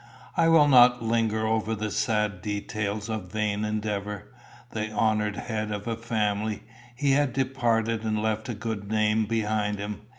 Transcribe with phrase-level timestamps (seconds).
[0.35, 4.33] I will not linger over the sad details of vain endeavour.
[4.71, 6.63] The honoured head of a family,
[6.95, 10.01] he had departed and left a good name behind him.